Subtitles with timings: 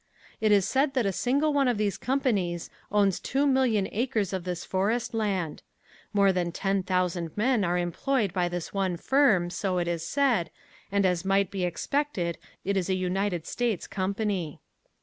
[0.39, 4.45] It is said that a single one of these companies owns two million acres of
[4.45, 5.61] this forest land.
[6.11, 10.49] More than ten thousand men are employed by this one firm, so it is said,
[10.91, 14.59] and as might be expected it is a United States company.